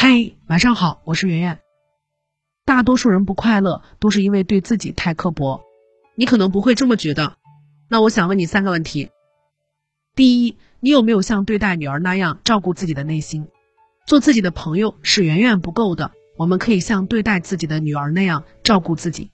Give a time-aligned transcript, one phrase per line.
[0.00, 1.58] 嗨，晚上好，我是圆圆。
[2.64, 5.60] 大多数人不快乐，都是因为对自己太刻薄。
[6.14, 7.34] 你可能不会这么觉得。
[7.88, 9.10] 那我想问你三个问题：
[10.14, 13.48] 第一，你有没有像对待女儿那样照顾自己的内心？
[14.06, 19.32] 做自己的朋友是远远不够的，我们可以像对待自己的女儿那样照顾自己。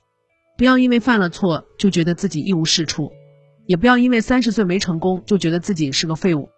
[0.56, 3.12] 不要因为犯了错就觉得自己一无是处，
[3.66, 6.48] 也不要因为三十岁没成功就觉得自己是个废物。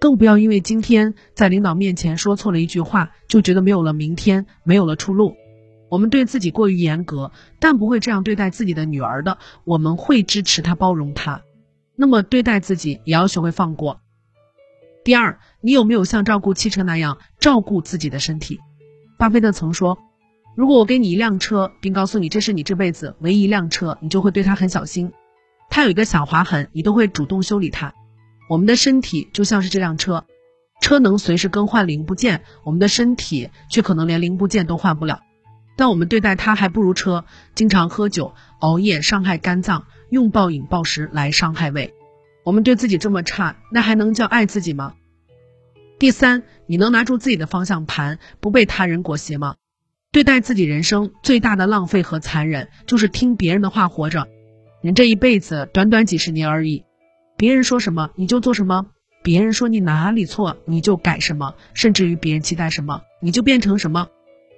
[0.00, 5.36] 更不要因为今天在领导面前说错了一句话，就觉得没有了明天，没有了出路。
[5.90, 9.36] 我们对自己过于严格，但不会这样对待自己的女儿的。
[9.64, 11.42] 我们会支持她，包容她。
[11.96, 14.00] 那么对待自己，也要学会放过。
[15.04, 18.58] 第二，你有没有像照顾汽车那样照顾自己的身体？
[19.18, 19.98] 巴菲特曾说，
[20.56, 25.12] 如果我给你一辆车，并告诉你这是你这辈子唯一一辆车，你就会对它很小心。
[25.68, 27.92] 它有一个小划痕，你都会主动修理它。
[28.50, 30.26] 我们的身体就像是这辆车，
[30.80, 35.20] 车能随时更换零部件，我们的身体却可能连零部件都换不了。
[35.76, 41.94] 但我们对待它还不如车，经常喝酒、熬夜伤害肝脏，用暴饮暴食来伤害胃。
[42.44, 44.94] 我们对自己这么差，那还能叫爱自己吗？
[46.00, 49.54] 第三，你能拿住自己的方向盘，不被他人裹挟吗？
[50.10, 54.26] 对待自己人生最大的浪费和残忍，就是听别人的话活着。
[54.82, 56.82] 人这一辈子短短几十年而已。
[57.40, 58.84] 别人说什么你就做什么，
[59.22, 64.08] 别人说你哪里错你就改什么，甚至于别人期待什么你就变成什么，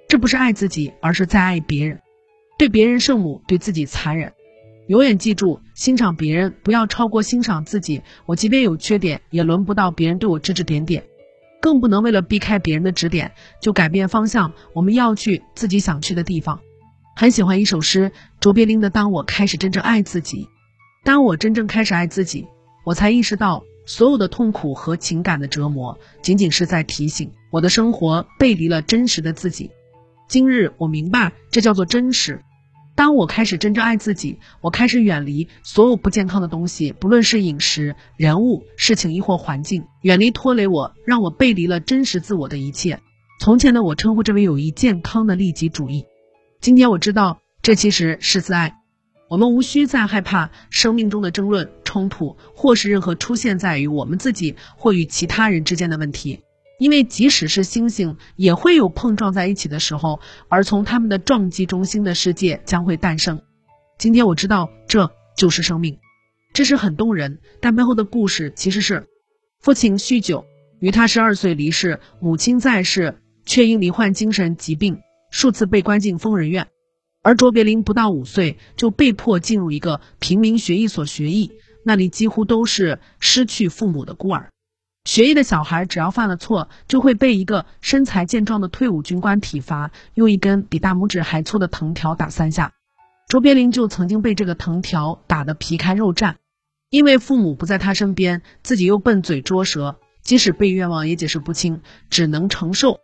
[0.09, 2.01] 这不是爱自己，而是在爱别人。
[2.59, 4.33] 对别人圣母，对自己残忍。
[4.87, 8.01] 永远记住，欣赏别人不要超过欣赏自己。
[8.25, 11.05] 我即便有缺点，也轮不到别人对我指指点点，
[11.61, 14.51] 更不能为了避开别人的指点就改变方向。
[14.73, 16.59] 我们要去自己想去的地方。
[17.15, 18.11] 很喜欢一首诗，
[18.41, 20.43] 卓别林的《当我开始真正爱自己》，
[21.05, 22.45] 当我真正开始爱自己。
[22.83, 29.71] 我才意识到，所有的痛苦和情感的折磨，仅仅是在提醒我的生活背离了真实的自己。
[30.27, 32.41] 今日我明白，这叫做真实。
[32.95, 42.99] 当我开始真正爱自己，我开始远离所有不健康的东西，不论是饮食、人物、事情亦或环境，远离拖累我、让我背离了真实自我的一切。
[43.39, 46.05] 从前的我称呼这为有益健康的利己主义，
[46.61, 48.82] 今天我知道，这其实是自爱。
[49.33, 56.41] 我们无需再害怕生命中的争论、冲突，或是任何出现在于我们自己或与其他人之间的问题，
[56.77, 63.41] 因为即使是星星，也会有碰撞在一起的时候，而从他们的撞击中心的世界将会诞生。
[63.97, 65.97] 今天我知道，这就是生命，
[66.53, 69.07] 这是很动人，但背后的故事其实是：
[69.59, 70.45] 父亲酗酒，
[70.79, 73.17] 于他十二岁离世；母亲在世，
[73.47, 74.99] 却因罹患精神疾病，
[75.31, 76.67] 数次被关进疯人院。
[77.23, 81.53] 而卓别林不到五岁就被迫进入一个平民学艺所学艺，
[81.85, 84.49] 那里几乎都是失去父母的孤儿。
[85.05, 92.73] 学艺的小孩只要犯了错，就会被一个身材健壮的退伍军官体罚，用一根比大拇指还粗的藤条打三下。
[93.29, 96.35] 卓别林就曾经被这个藤条打得皮开肉绽，
[96.89, 102.99] 因为父母不在他身边，自己又笨嘴拙舌，即使被冤枉也解释不清，只能承受。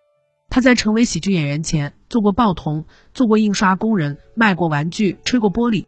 [0.50, 5.86] 他在成为喜剧演员前做过报童，做过印刷工人，卖过玩具，吹过玻璃。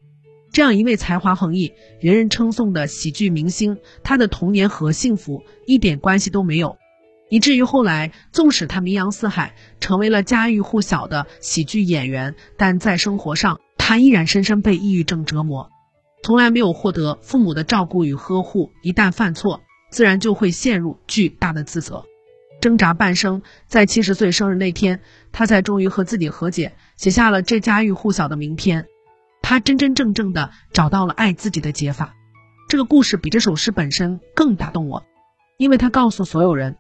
[0.52, 6.78] 这样一位才华横溢、人人称颂的喜剧明星，他的童年和幸福一点关系都没有，
[7.30, 15.70] 以至于后来，纵使他名扬四海，成为了家喻户晓的喜剧演员，但在生活上，他依然深深被抑郁症折磨，
[16.22, 18.70] 从来没有获得父母的照顾与呵护。
[18.84, 22.04] 一旦犯错，自然就会陷入巨大的自责。
[22.62, 25.02] 挣扎半生，在七十岁生日那天，
[25.32, 28.86] 他才终于和自己和解，写下了这家喻户晓的名篇。
[29.42, 32.14] 他真真正正的找到了爱自己的解法。
[32.70, 35.04] 这个故事比这首诗本身更打动我，
[35.58, 36.78] 因为他告诉所有人，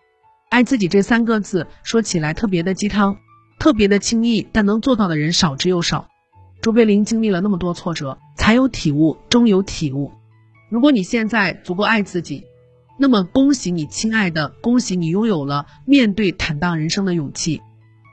[0.51, 3.17] 爱自己这三个字说起来特别的鸡汤，
[3.57, 6.07] 特别的轻易，但能做到的人少之又少。
[6.61, 10.11] 卓别林经历了那么多挫折，才有体悟，终有体悟。
[10.69, 12.45] 如果你现在足够爱自己。
[13.01, 17.59] 那么恭喜你，亲爱的，恭喜你拥有了面对坦荡人生的勇气。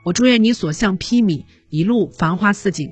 [0.03, 2.91] 我祝愿你所向披靡，一路繁花似锦。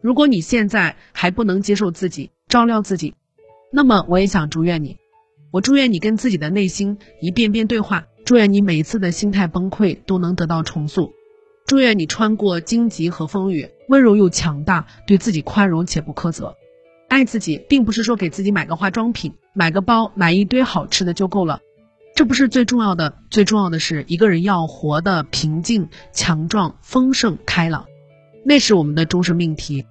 [0.00, 3.16] 如果你现在还不能接受自己，照料自己，
[3.72, 4.98] 那么我也想祝愿你。
[5.50, 11.10] 我祝愿你跟自己的内心一遍遍对话，祝愿你每一次的心态崩溃都能得到重塑。
[11.66, 16.54] 祝愿你穿过荆棘和风雨，温柔又强大，对自己宽容且不苛责。
[17.12, 19.34] 爱自己，并不是说给自己买个化妆品。
[19.52, 21.60] 买个包，买一堆好吃的就够了，
[22.16, 23.18] 这不是最重要的。
[23.28, 27.84] 最重要的是，一个人要活得平静、强壮、丰盛、开朗，
[28.46, 29.84] 那是我们的终身命题。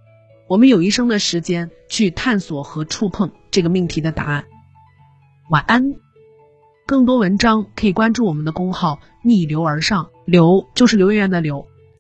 [0.50, 4.46] 我们有一生的时间去探索和触碰这个命题的答案。
[5.52, 5.94] 晚安。
[6.88, 11.68] 更多文章可以关注我们的公号“逆流而上”，流就是刘媛媛的流。